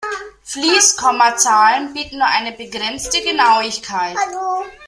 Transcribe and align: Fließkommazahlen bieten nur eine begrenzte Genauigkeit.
Fließkommazahlen 0.45 1.93
bieten 1.93 2.17
nur 2.17 2.25
eine 2.27 2.53
begrenzte 2.53 3.21
Genauigkeit. 3.21 4.17